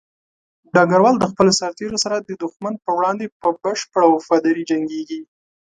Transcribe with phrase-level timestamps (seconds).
[0.73, 5.21] ډګروال د خپلو سرتېرو سره د دښمن په وړاندې په بشپړه وفاداري جنګيږي.